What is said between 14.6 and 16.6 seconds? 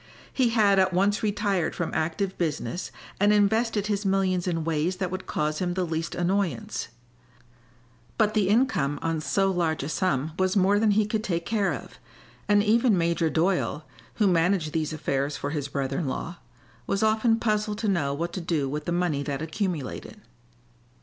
these affairs for his brother in law,